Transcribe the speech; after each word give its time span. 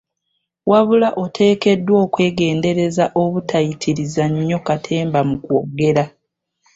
Wabula 0.69 1.09
oteekeddwa 1.23 1.95
okwegendereza 2.05 3.05
obutayitiriza 3.21 4.23
nnyo 4.33 4.59
katemba 4.67 5.19
mu 5.29 5.35
kwogera. 5.43 6.03